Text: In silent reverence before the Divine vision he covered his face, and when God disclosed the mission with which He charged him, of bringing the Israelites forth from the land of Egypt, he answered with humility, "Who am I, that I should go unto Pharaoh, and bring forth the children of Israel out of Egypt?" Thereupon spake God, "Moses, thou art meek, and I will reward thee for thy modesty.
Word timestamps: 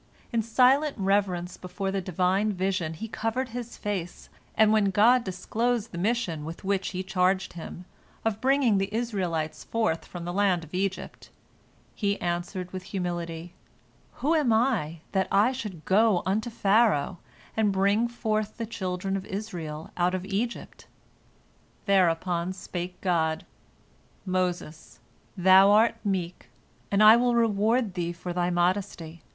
In 0.33 0.41
silent 0.41 0.95
reverence 0.97 1.57
before 1.57 1.91
the 1.91 2.01
Divine 2.01 2.53
vision 2.53 2.95
he 2.95 3.07
covered 3.07 3.49
his 3.49 3.77
face, 3.77 4.29
and 4.55 4.73
when 4.73 4.89
God 4.89 5.23
disclosed 5.23 5.91
the 5.91 5.99
mission 5.99 6.43
with 6.43 6.63
which 6.63 6.87
He 6.87 7.03
charged 7.03 7.53
him, 7.53 7.85
of 8.25 8.41
bringing 8.41 8.79
the 8.79 8.91
Israelites 8.91 9.63
forth 9.63 10.05
from 10.05 10.25
the 10.25 10.33
land 10.33 10.63
of 10.63 10.73
Egypt, 10.73 11.29
he 11.93 12.19
answered 12.19 12.73
with 12.73 12.81
humility, 12.85 13.53
"Who 14.23 14.33
am 14.33 14.51
I, 14.51 15.01
that 15.11 15.27
I 15.31 15.51
should 15.51 15.85
go 15.85 16.23
unto 16.25 16.49
Pharaoh, 16.49 17.19
and 17.55 17.71
bring 17.71 18.07
forth 18.07 18.57
the 18.57 18.65
children 18.65 19.15
of 19.15 19.27
Israel 19.27 19.91
out 19.95 20.15
of 20.15 20.25
Egypt?" 20.25 20.87
Thereupon 21.85 22.53
spake 22.53 22.99
God, 23.01 23.45
"Moses, 24.25 24.99
thou 25.37 25.69
art 25.69 25.93
meek, 26.03 26.49
and 26.89 27.03
I 27.03 27.17
will 27.17 27.35
reward 27.35 27.93
thee 27.93 28.11
for 28.13 28.33
thy 28.33 28.49
modesty. 28.49 29.21